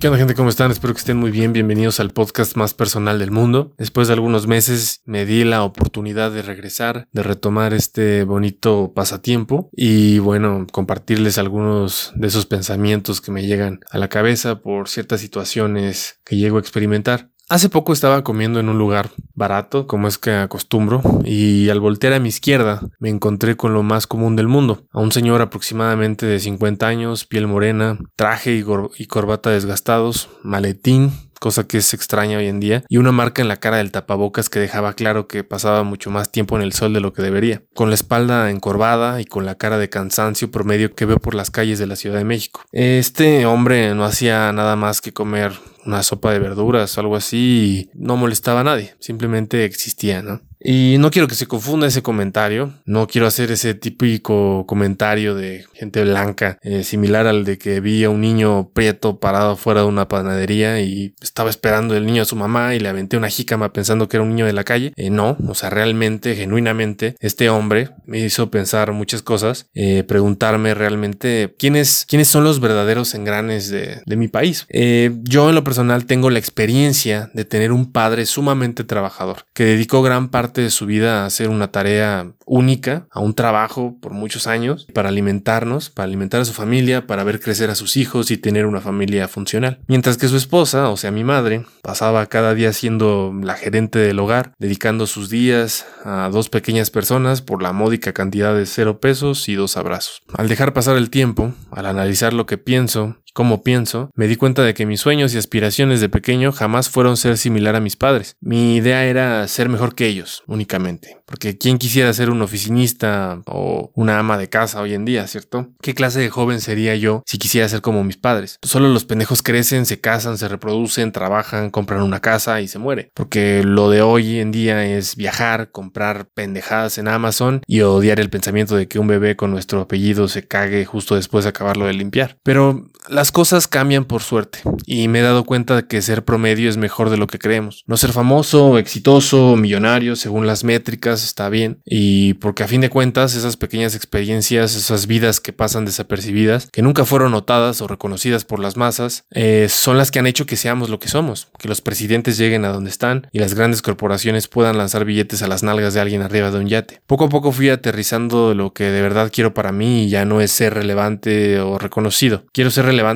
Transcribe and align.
¿Qué 0.00 0.08
onda 0.08 0.16
gente? 0.16 0.34
¿Cómo 0.34 0.48
están? 0.48 0.70
Espero 0.70 0.94
que 0.94 1.00
estén 1.00 1.18
muy 1.18 1.30
bien. 1.30 1.52
Bienvenidos 1.52 2.00
al 2.00 2.08
podcast 2.08 2.56
más 2.56 2.72
personal 2.72 3.18
del 3.18 3.30
mundo. 3.30 3.74
Después 3.76 4.08
de 4.08 4.14
algunos 4.14 4.46
meses 4.46 5.02
me 5.04 5.26
di 5.26 5.44
la 5.44 5.62
oportunidad 5.62 6.30
de 6.30 6.40
regresar, 6.40 7.06
de 7.12 7.22
retomar 7.22 7.74
este 7.74 8.24
bonito 8.24 8.94
pasatiempo 8.94 9.68
y 9.76 10.18
bueno, 10.18 10.66
compartirles 10.72 11.36
algunos 11.36 12.12
de 12.14 12.28
esos 12.28 12.46
pensamientos 12.46 13.20
que 13.20 13.30
me 13.30 13.46
llegan 13.46 13.80
a 13.90 13.98
la 13.98 14.08
cabeza 14.08 14.62
por 14.62 14.88
ciertas 14.88 15.20
situaciones 15.20 16.18
que 16.24 16.38
llego 16.38 16.56
a 16.56 16.60
experimentar. 16.60 17.29
Hace 17.50 17.68
poco 17.68 17.92
estaba 17.92 18.22
comiendo 18.22 18.60
en 18.60 18.68
un 18.68 18.78
lugar 18.78 19.10
barato, 19.34 19.88
como 19.88 20.06
es 20.06 20.18
que 20.18 20.30
acostumbro, 20.30 21.02
y 21.24 21.68
al 21.68 21.80
voltear 21.80 22.12
a 22.12 22.20
mi 22.20 22.28
izquierda 22.28 22.80
me 23.00 23.08
encontré 23.08 23.56
con 23.56 23.74
lo 23.74 23.82
más 23.82 24.06
común 24.06 24.36
del 24.36 24.46
mundo, 24.46 24.86
a 24.92 25.00
un 25.00 25.10
señor 25.10 25.42
aproximadamente 25.42 26.26
de 26.26 26.38
50 26.38 26.86
años, 26.86 27.24
piel 27.24 27.48
morena, 27.48 27.98
traje 28.14 28.54
y, 28.54 29.06
corbata 29.06 29.50
desgastados, 29.50 30.28
maletín, 30.44 31.10
cosa 31.40 31.66
que 31.66 31.78
es 31.78 31.92
extraña 31.92 32.38
hoy 32.38 32.46
en 32.46 32.60
día, 32.60 32.84
y 32.88 32.98
una 32.98 33.10
marca 33.10 33.42
en 33.42 33.48
la 33.48 33.56
cara 33.56 33.78
del 33.78 33.90
tapabocas 33.90 34.48
que 34.48 34.60
dejaba 34.60 34.92
claro 34.92 35.26
que 35.26 35.42
pasaba 35.42 35.82
mucho 35.82 36.08
más 36.10 36.30
tiempo 36.30 36.54
en 36.54 36.62
el 36.62 36.72
sol 36.72 36.92
de 36.92 37.00
lo 37.00 37.12
que 37.12 37.22
debería, 37.22 37.64
con 37.74 37.88
la 37.88 37.96
espalda 37.96 38.48
encorvada 38.52 39.20
y 39.20 39.24
con 39.24 39.44
la 39.44 39.56
cara 39.56 39.78
de 39.78 39.88
cansancio 39.88 40.52
promedio 40.52 40.94
que 40.94 41.06
veo 41.06 41.18
por 41.18 41.34
las 41.34 41.50
calles 41.50 41.80
de 41.80 41.88
la 41.88 41.96
Ciudad 41.96 42.18
de 42.18 42.24
México. 42.24 42.62
Este 42.70 43.44
hombre 43.44 43.92
no 43.96 44.04
hacía 44.04 44.52
nada 44.52 44.76
más 44.76 45.00
que 45.00 45.12
comer 45.12 45.52
una 45.84 46.02
sopa 46.02 46.32
de 46.32 46.38
verduras 46.38 46.96
o 46.96 47.00
algo 47.00 47.16
así 47.16 47.90
no 47.94 48.16
molestaba 48.16 48.60
a 48.60 48.64
nadie, 48.64 48.94
simplemente 48.98 49.64
existía, 49.64 50.22
¿no? 50.22 50.40
Y 50.62 50.96
no 50.98 51.10
quiero 51.10 51.26
que 51.26 51.34
se 51.34 51.46
confunda 51.46 51.86
ese 51.86 52.02
comentario, 52.02 52.74
no 52.84 53.06
quiero 53.06 53.26
hacer 53.26 53.50
ese 53.50 53.72
típico 53.72 54.66
comentario 54.66 55.34
de 55.34 55.64
gente 55.72 56.04
blanca, 56.04 56.58
eh, 56.62 56.84
similar 56.84 57.26
al 57.26 57.44
de 57.44 57.56
que 57.56 57.80
vi 57.80 58.04
a 58.04 58.10
un 58.10 58.20
niño 58.20 58.68
prieto 58.74 59.18
parado 59.18 59.56
fuera 59.56 59.80
de 59.80 59.86
una 59.86 60.08
panadería 60.08 60.80
y 60.82 61.14
estaba 61.22 61.48
esperando 61.48 61.96
el 61.96 62.04
niño 62.04 62.22
a 62.22 62.26
su 62.26 62.36
mamá 62.36 62.74
y 62.74 62.78
le 62.78 62.90
aventé 62.90 63.16
una 63.16 63.30
jícama 63.30 63.72
pensando 63.72 64.08
que 64.08 64.18
era 64.18 64.24
un 64.24 64.30
niño 64.30 64.44
de 64.44 64.52
la 64.52 64.64
calle. 64.64 64.92
Eh, 64.96 65.08
no, 65.08 65.38
o 65.48 65.54
sea, 65.54 65.70
realmente, 65.70 66.36
genuinamente, 66.36 67.16
este 67.20 67.48
hombre 67.48 67.90
me 68.04 68.18
hizo 68.18 68.50
pensar 68.50 68.92
muchas 68.92 69.22
cosas, 69.22 69.70
eh, 69.74 70.04
preguntarme 70.06 70.74
realmente 70.74 71.54
quiénes, 71.58 72.04
quiénes 72.06 72.28
son 72.28 72.44
los 72.44 72.60
verdaderos 72.60 73.14
engranes 73.14 73.70
de, 73.70 74.02
de 74.04 74.16
mi 74.16 74.28
país. 74.28 74.66
yo 74.68 75.48
en 75.48 75.54
lo 75.54 75.64
personal 75.70 76.04
tengo 76.04 76.30
la 76.30 76.40
experiencia 76.40 77.30
de 77.32 77.44
tener 77.44 77.70
un 77.70 77.92
padre 77.92 78.26
sumamente 78.26 78.82
trabajador, 78.82 79.44
que 79.54 79.62
dedicó 79.62 80.02
gran 80.02 80.28
parte 80.28 80.62
de 80.62 80.70
su 80.70 80.84
vida 80.84 81.22
a 81.22 81.26
hacer 81.26 81.48
una 81.48 81.70
tarea 81.70 82.32
única, 82.44 83.06
a 83.12 83.20
un 83.20 83.34
trabajo 83.34 83.96
por 84.02 84.10
muchos 84.10 84.48
años, 84.48 84.88
para 84.92 85.10
alimentarnos, 85.10 85.88
para 85.88 86.06
alimentar 86.06 86.40
a 86.40 86.44
su 86.44 86.52
familia, 86.52 87.06
para 87.06 87.22
ver 87.22 87.38
crecer 87.38 87.70
a 87.70 87.76
sus 87.76 87.96
hijos 87.96 88.32
y 88.32 88.36
tener 88.36 88.66
una 88.66 88.80
familia 88.80 89.28
funcional. 89.28 89.78
Mientras 89.86 90.16
que 90.16 90.26
su 90.26 90.36
esposa, 90.36 90.88
o 90.88 90.96
sea 90.96 91.12
mi 91.12 91.22
madre, 91.22 91.64
pasaba 91.82 92.26
cada 92.26 92.52
día 92.52 92.72
siendo 92.72 93.32
la 93.40 93.54
gerente 93.54 94.00
del 94.00 94.18
hogar, 94.18 94.54
dedicando 94.58 95.06
sus 95.06 95.30
días 95.30 95.86
a 96.04 96.30
dos 96.32 96.48
pequeñas 96.48 96.90
personas 96.90 97.42
por 97.42 97.62
la 97.62 97.72
módica 97.72 98.12
cantidad 98.12 98.56
de 98.56 98.66
cero 98.66 98.98
pesos 98.98 99.48
y 99.48 99.54
dos 99.54 99.76
abrazos. 99.76 100.22
Al 100.36 100.48
dejar 100.48 100.72
pasar 100.72 100.96
el 100.96 101.10
tiempo, 101.10 101.54
al 101.70 101.86
analizar 101.86 102.32
lo 102.32 102.46
que 102.46 102.58
pienso 102.58 103.18
como 103.32 103.62
pienso, 103.62 104.10
me 104.14 104.26
di 104.26 104.36
cuenta 104.36 104.62
de 104.62 104.74
que 104.74 104.86
mis 104.86 105.00
sueños 105.00 105.34
y 105.34 105.38
aspiraciones 105.38 106.00
de 106.00 106.08
pequeño 106.08 106.52
jamás 106.52 106.88
fueron 106.88 107.16
ser 107.16 107.38
similar 107.38 107.76
a 107.76 107.80
mis 107.80 107.96
padres. 107.96 108.36
Mi 108.40 108.76
idea 108.76 109.04
era 109.04 109.46
ser 109.48 109.68
mejor 109.68 109.94
que 109.94 110.06
ellos, 110.06 110.42
únicamente. 110.46 111.18
Porque 111.26 111.56
¿quién 111.56 111.78
quisiera 111.78 112.12
ser 112.12 112.30
un 112.30 112.42
oficinista 112.42 113.40
o 113.46 113.92
una 113.94 114.18
ama 114.18 114.36
de 114.36 114.48
casa 114.48 114.80
hoy 114.80 114.94
en 114.94 115.04
día, 115.04 115.26
cierto? 115.28 115.68
¿Qué 115.80 115.94
clase 115.94 116.18
de 116.18 116.28
joven 116.28 116.60
sería 116.60 116.96
yo 116.96 117.22
si 117.24 117.38
quisiera 117.38 117.68
ser 117.68 117.82
como 117.82 118.02
mis 118.02 118.16
padres? 118.16 118.58
Solo 118.62 118.88
los 118.88 119.04
pendejos 119.04 119.42
crecen, 119.42 119.86
se 119.86 120.00
casan, 120.00 120.38
se 120.38 120.48
reproducen, 120.48 121.12
trabajan, 121.12 121.70
compran 121.70 122.02
una 122.02 122.20
casa 122.20 122.60
y 122.60 122.68
se 122.68 122.80
muere. 122.80 123.10
Porque 123.14 123.62
lo 123.62 123.90
de 123.90 124.02
hoy 124.02 124.40
en 124.40 124.50
día 124.50 124.84
es 124.84 125.14
viajar, 125.14 125.70
comprar 125.70 126.26
pendejadas 126.34 126.98
en 126.98 127.06
Amazon 127.06 127.62
y 127.66 127.82
odiar 127.82 128.18
el 128.18 128.30
pensamiento 128.30 128.74
de 128.74 128.88
que 128.88 128.98
un 128.98 129.06
bebé 129.06 129.36
con 129.36 129.52
nuestro 129.52 129.82
apellido 129.82 130.26
se 130.26 130.46
cague 130.48 130.84
justo 130.84 131.14
después 131.14 131.44
de 131.44 131.50
acabarlo 131.50 131.86
de 131.86 131.94
limpiar. 131.94 132.38
Pero 132.42 132.86
las 133.20 133.32
cosas 133.32 133.68
cambian 133.68 134.06
por 134.06 134.22
suerte 134.22 134.60
y 134.86 135.06
me 135.08 135.18
he 135.18 135.22
dado 135.22 135.44
cuenta 135.44 135.76
de 135.76 135.86
que 135.86 136.00
ser 136.00 136.24
promedio 136.24 136.70
es 136.70 136.78
mejor 136.78 137.10
de 137.10 137.18
lo 137.18 137.26
que 137.26 137.38
creemos. 137.38 137.84
No 137.86 137.98
ser 137.98 138.12
famoso, 138.12 138.78
exitoso, 138.78 139.56
millonario, 139.56 140.16
según 140.16 140.46
las 140.46 140.64
métricas, 140.64 141.22
está 141.22 141.50
bien. 141.50 141.82
Y 141.84 142.32
porque 142.34 142.62
a 142.62 142.66
fin 142.66 142.80
de 142.80 142.88
cuentas 142.88 143.34
esas 143.34 143.58
pequeñas 143.58 143.94
experiencias, 143.94 144.74
esas 144.74 145.06
vidas 145.06 145.38
que 145.38 145.52
pasan 145.52 145.84
desapercibidas, 145.84 146.70
que 146.72 146.80
nunca 146.80 147.04
fueron 147.04 147.32
notadas 147.32 147.82
o 147.82 147.88
reconocidas 147.88 148.46
por 148.46 148.58
las 148.58 148.78
masas, 148.78 149.26
eh, 149.32 149.66
son 149.68 149.98
las 149.98 150.10
que 150.10 150.18
han 150.18 150.26
hecho 150.26 150.46
que 150.46 150.56
seamos 150.56 150.88
lo 150.88 150.98
que 150.98 151.08
somos. 151.08 151.48
Que 151.58 151.68
los 151.68 151.82
presidentes 151.82 152.38
lleguen 152.38 152.64
a 152.64 152.72
donde 152.72 152.88
están 152.88 153.26
y 153.32 153.40
las 153.40 153.52
grandes 153.52 153.82
corporaciones 153.82 154.48
puedan 154.48 154.78
lanzar 154.78 155.04
billetes 155.04 155.42
a 155.42 155.46
las 155.46 155.62
nalgas 155.62 155.92
de 155.92 156.00
alguien 156.00 156.22
arriba 156.22 156.50
de 156.50 156.58
un 156.58 156.68
yate. 156.68 157.02
Poco 157.06 157.26
a 157.26 157.28
poco 157.28 157.52
fui 157.52 157.68
aterrizando 157.68 158.54
lo 158.54 158.72
que 158.72 158.84
de 158.84 159.02
verdad 159.02 159.30
quiero 159.30 159.52
para 159.52 159.72
mí 159.72 160.04
y 160.04 160.08
ya 160.08 160.24
no 160.24 160.40
es 160.40 160.52
ser 160.52 160.72
relevante 160.72 161.60
o 161.60 161.76
reconocido. 161.76 162.46
Quiero 162.54 162.70
ser 162.70 162.86
relevante 162.86 163.09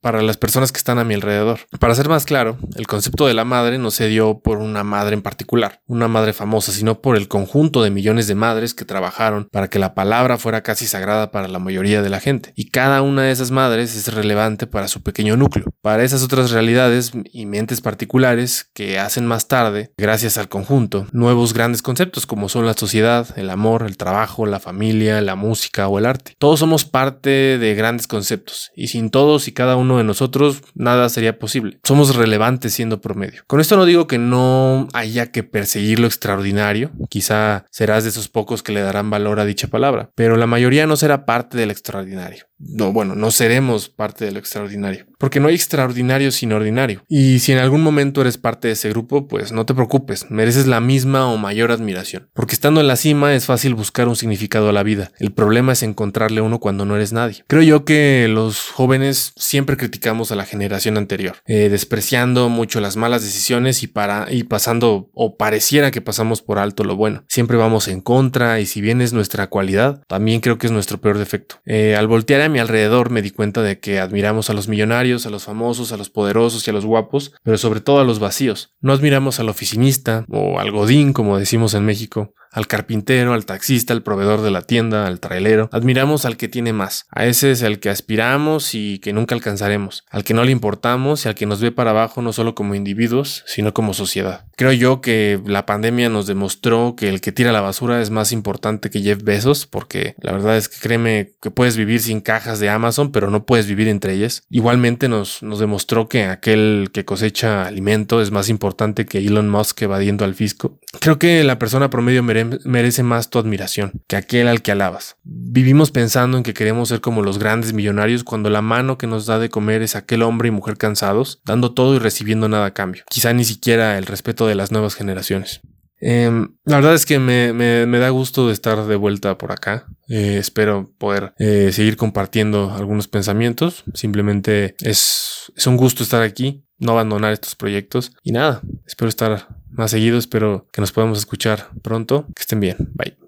para 0.00 0.22
las 0.22 0.36
personas 0.36 0.72
que 0.72 0.78
están 0.78 0.98
a 0.98 1.04
mi 1.04 1.14
alrededor. 1.14 1.60
Para 1.78 1.94
ser 1.94 2.08
más 2.08 2.24
claro, 2.24 2.58
el 2.76 2.86
concepto 2.86 3.26
de 3.26 3.34
la 3.34 3.44
madre 3.44 3.78
no 3.78 3.90
se 3.90 4.08
dio 4.08 4.40
por 4.40 4.58
una 4.58 4.84
madre 4.84 5.14
en 5.14 5.22
particular, 5.22 5.80
una 5.86 6.08
madre 6.08 6.32
famosa, 6.32 6.72
sino 6.72 7.00
por 7.00 7.16
el 7.16 7.28
conjunto 7.28 7.82
de 7.82 7.90
millones 7.90 8.26
de 8.26 8.34
madres 8.34 8.74
que 8.74 8.84
trabajaron 8.84 9.48
para 9.50 9.68
que 9.68 9.78
la 9.78 9.94
palabra 9.94 10.38
fuera 10.38 10.62
casi 10.62 10.86
sagrada 10.86 11.30
para 11.30 11.48
la 11.48 11.58
mayoría 11.58 12.02
de 12.02 12.10
la 12.10 12.20
gente. 12.20 12.52
Y 12.56 12.70
cada 12.70 13.02
una 13.02 13.22
de 13.22 13.32
esas 13.32 13.50
madres 13.50 13.94
es 13.94 14.12
relevante 14.12 14.66
para 14.66 14.88
su 14.88 15.02
pequeño 15.02 15.36
núcleo, 15.36 15.66
para 15.82 16.04
esas 16.04 16.22
otras 16.22 16.50
realidades 16.50 17.12
y 17.24 17.46
mentes 17.46 17.80
particulares 17.80 18.70
que 18.74 18.98
hacen 18.98 19.26
más 19.26 19.48
tarde, 19.48 19.92
gracias 19.96 20.38
al 20.38 20.48
conjunto, 20.48 21.06
nuevos 21.12 21.54
grandes 21.54 21.82
conceptos 21.82 22.26
como 22.26 22.48
son 22.48 22.66
la 22.66 22.74
sociedad, 22.74 23.26
el 23.36 23.50
amor, 23.50 23.84
el 23.86 23.96
trabajo, 23.96 24.46
la 24.46 24.60
familia, 24.60 25.20
la 25.20 25.36
música 25.36 25.88
o 25.88 25.98
el 25.98 26.06
arte. 26.06 26.34
Todos 26.38 26.60
somos 26.60 26.84
parte 26.84 27.58
de 27.58 27.74
grandes 27.74 28.06
conceptos 28.06 28.70
y 28.74 28.88
sin 28.88 29.10
todos 29.10 29.37
y 29.46 29.52
cada 29.52 29.76
uno 29.76 29.98
de 29.98 30.04
nosotros, 30.04 30.62
nada 30.74 31.08
sería 31.08 31.38
posible. 31.38 31.78
Somos 31.84 32.16
relevantes 32.16 32.72
siendo 32.72 33.00
promedio. 33.00 33.42
Con 33.46 33.60
esto 33.60 33.76
no 33.76 33.84
digo 33.84 34.08
que 34.08 34.18
no 34.18 34.88
haya 34.94 35.30
que 35.30 35.44
perseguir 35.44 36.00
lo 36.00 36.08
extraordinario, 36.08 36.90
quizá 37.08 37.66
serás 37.70 38.02
de 38.02 38.10
esos 38.10 38.28
pocos 38.28 38.62
que 38.62 38.72
le 38.72 38.80
darán 38.80 39.10
valor 39.10 39.38
a 39.38 39.44
dicha 39.44 39.68
palabra, 39.68 40.10
pero 40.16 40.36
la 40.36 40.46
mayoría 40.46 40.86
no 40.86 40.96
será 40.96 41.26
parte 41.26 41.56
del 41.56 41.70
extraordinario 41.70 42.47
no, 42.58 42.92
bueno, 42.92 43.14
no 43.14 43.30
seremos 43.30 43.88
parte 43.88 44.24
de 44.24 44.32
lo 44.32 44.38
extraordinario, 44.38 45.06
porque 45.18 45.40
no 45.40 45.48
hay 45.48 45.54
extraordinario 45.54 46.30
sin 46.32 46.52
ordinario. 46.52 47.04
Y 47.08 47.38
si 47.38 47.52
en 47.52 47.58
algún 47.58 47.82
momento 47.82 48.20
eres 48.20 48.38
parte 48.38 48.68
de 48.68 48.74
ese 48.74 48.90
grupo, 48.90 49.28
pues 49.28 49.52
no 49.52 49.64
te 49.66 49.74
preocupes, 49.74 50.30
mereces 50.30 50.66
la 50.66 50.80
misma 50.80 51.30
o 51.30 51.36
mayor 51.36 51.70
admiración, 51.70 52.28
porque 52.34 52.54
estando 52.54 52.80
en 52.80 52.88
la 52.88 52.96
cima 52.96 53.34
es 53.34 53.46
fácil 53.46 53.74
buscar 53.74 54.08
un 54.08 54.16
significado 54.16 54.68
a 54.68 54.72
la 54.72 54.82
vida. 54.82 55.12
El 55.18 55.32
problema 55.32 55.72
es 55.72 55.82
encontrarle 55.82 56.40
uno 56.40 56.58
cuando 56.58 56.84
no 56.84 56.96
eres 56.96 57.12
nadie. 57.12 57.44
Creo 57.46 57.62
yo 57.62 57.84
que 57.84 58.26
los 58.28 58.68
jóvenes 58.70 59.32
siempre 59.36 59.76
criticamos 59.76 60.32
a 60.32 60.36
la 60.36 60.44
generación 60.44 60.96
anterior, 60.96 61.36
eh, 61.46 61.68
despreciando 61.68 62.48
mucho 62.48 62.80
las 62.80 62.96
malas 62.96 63.22
decisiones 63.22 63.82
y 63.82 63.86
para 63.86 64.26
y 64.30 64.44
pasando 64.44 65.10
o 65.14 65.36
pareciera 65.36 65.90
que 65.90 66.00
pasamos 66.00 66.42
por 66.42 66.58
alto 66.58 66.84
lo 66.84 66.96
bueno. 66.96 67.24
Siempre 67.28 67.56
vamos 67.56 67.88
en 67.88 68.00
contra 68.00 68.60
y 68.60 68.66
si 68.66 68.80
bien 68.80 69.00
es 69.00 69.12
nuestra 69.12 69.48
cualidad, 69.48 70.02
también 70.08 70.40
creo 70.40 70.58
que 70.58 70.66
es 70.66 70.72
nuestro 70.72 71.00
peor 71.00 71.18
defecto. 71.18 71.56
Eh, 71.64 71.94
al 71.96 72.06
voltear 72.06 72.47
a 72.48 72.50
mi 72.50 72.58
alrededor 72.58 73.10
me 73.10 73.22
di 73.22 73.30
cuenta 73.30 73.62
de 73.62 73.78
que 73.78 74.00
admiramos 74.00 74.50
a 74.50 74.54
los 74.54 74.68
millonarios, 74.68 75.26
a 75.26 75.30
los 75.30 75.44
famosos, 75.44 75.92
a 75.92 75.96
los 75.96 76.10
poderosos 76.10 76.66
y 76.66 76.70
a 76.70 76.72
los 76.72 76.84
guapos, 76.84 77.32
pero 77.42 77.58
sobre 77.58 77.80
todo 77.80 78.00
a 78.00 78.04
los 78.04 78.18
vacíos. 78.18 78.74
No 78.80 78.92
admiramos 78.92 79.38
al 79.38 79.48
oficinista 79.48 80.24
o 80.30 80.58
al 80.58 80.70
godín, 80.70 81.12
como 81.12 81.38
decimos 81.38 81.74
en 81.74 81.84
México, 81.84 82.34
al 82.52 82.66
carpintero, 82.66 83.34
al 83.34 83.46
taxista, 83.46 83.92
al 83.92 84.02
proveedor 84.02 84.42
de 84.42 84.50
la 84.50 84.62
tienda, 84.62 85.06
al 85.06 85.20
trailero. 85.20 85.68
Admiramos 85.72 86.24
al 86.24 86.36
que 86.36 86.48
tiene 86.48 86.72
más. 86.72 87.06
A 87.10 87.26
ese 87.26 87.50
es 87.50 87.62
el 87.62 87.80
que 87.80 87.90
aspiramos 87.90 88.74
y 88.74 88.98
que 88.98 89.12
nunca 89.12 89.34
alcanzaremos. 89.34 90.04
Al 90.10 90.24
que 90.24 90.34
no 90.34 90.44
le 90.44 90.52
importamos 90.52 91.24
y 91.24 91.28
al 91.28 91.34
que 91.34 91.46
nos 91.46 91.60
ve 91.60 91.72
para 91.72 91.90
abajo 91.90 92.22
no 92.22 92.32
solo 92.32 92.54
como 92.54 92.74
individuos, 92.74 93.44
sino 93.46 93.74
como 93.74 93.94
sociedad. 93.94 94.46
Creo 94.56 94.72
yo 94.72 95.00
que 95.00 95.40
la 95.46 95.66
pandemia 95.66 96.08
nos 96.08 96.26
demostró 96.26 96.94
que 96.96 97.08
el 97.08 97.20
que 97.20 97.32
tira 97.32 97.52
la 97.52 97.60
basura 97.60 98.00
es 98.00 98.10
más 98.10 98.32
importante 98.32 98.90
que 98.90 99.02
Jeff 99.02 99.22
Bezos, 99.22 99.66
porque 99.66 100.14
la 100.20 100.32
verdad 100.32 100.56
es 100.56 100.68
que 100.68 100.80
créeme 100.80 101.32
que 101.40 101.50
puedes 101.50 101.76
vivir 101.76 102.00
sin 102.00 102.20
cajas 102.20 102.58
de 102.58 102.70
Amazon, 102.70 103.12
pero 103.12 103.30
no 103.30 103.44
puedes 103.44 103.66
vivir 103.66 103.88
entre 103.88 104.14
ellas. 104.14 104.42
Igualmente 104.50 105.08
nos, 105.08 105.42
nos 105.42 105.58
demostró 105.58 106.08
que 106.08 106.24
aquel 106.24 106.90
que 106.92 107.04
cosecha 107.04 107.66
alimento 107.66 108.20
es 108.20 108.30
más 108.30 108.48
importante 108.48 109.06
que 109.06 109.18
Elon 109.18 109.48
Musk 109.48 109.82
evadiendo 109.82 110.24
al 110.24 110.34
fisco. 110.34 110.78
Creo 111.00 111.18
que 111.18 111.44
la 111.44 111.58
persona 111.58 111.90
promedio 111.90 112.22
merece 112.22 112.37
merece 112.44 113.02
más 113.02 113.30
tu 113.30 113.38
admiración 113.38 113.92
que 114.06 114.16
aquel 114.16 114.48
al 114.48 114.62
que 114.62 114.72
alabas. 114.72 115.16
Vivimos 115.24 115.90
pensando 115.90 116.36
en 116.36 116.42
que 116.42 116.54
queremos 116.54 116.88
ser 116.88 117.00
como 117.00 117.22
los 117.22 117.38
grandes 117.38 117.72
millonarios 117.72 118.24
cuando 118.24 118.50
la 118.50 118.62
mano 118.62 118.98
que 118.98 119.06
nos 119.06 119.26
da 119.26 119.38
de 119.38 119.50
comer 119.50 119.82
es 119.82 119.96
aquel 119.96 120.22
hombre 120.22 120.48
y 120.48 120.52
mujer 120.52 120.76
cansados, 120.76 121.40
dando 121.44 121.72
todo 121.72 121.94
y 121.94 121.98
recibiendo 121.98 122.48
nada 122.48 122.66
a 122.66 122.74
cambio. 122.74 123.04
Quizá 123.08 123.32
ni 123.32 123.44
siquiera 123.44 123.98
el 123.98 124.06
respeto 124.06 124.46
de 124.46 124.54
las 124.54 124.72
nuevas 124.72 124.94
generaciones. 124.94 125.60
Em, 126.00 126.54
la 126.64 126.76
verdad 126.76 126.94
es 126.94 127.06
que 127.06 127.18
me, 127.18 127.98
da 127.98 128.08
gusto 128.10 128.46
de 128.46 128.52
estar 128.52 128.86
de 128.86 128.96
vuelta 128.96 129.36
por 129.36 129.52
acá. 129.52 129.86
Eh, 130.08 130.36
espero 130.38 130.92
poder 130.98 131.34
eh, 131.38 131.70
seguir 131.72 131.96
compartiendo 131.96 132.72
algunos 132.72 133.08
pensamientos. 133.08 133.84
Simplemente 133.94 134.76
es 134.80 135.52
un 135.66 135.76
gusto 135.76 136.02
estar 136.02 136.22
aquí, 136.22 136.64
no 136.78 136.92
abandonar 136.92 137.32
estos 137.32 137.56
proyectos. 137.56 138.12
Y 138.22 138.32
nada, 138.32 138.62
espero 138.86 139.08
estar 139.08 139.48
más 139.78 139.90
seguidos. 139.90 140.24
Espero 140.24 140.66
que 140.72 140.80
nos 140.80 140.92
podamos 140.92 141.18
escuchar 141.18 141.68
pronto. 141.82 142.26
Que 142.34 142.42
estén 142.42 142.60
bien. 142.60 142.76
Bye. 142.94 143.18